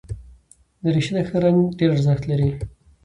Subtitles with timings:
[0.83, 2.49] دریشي ته ښه رنګ ډېر ارزښت لري.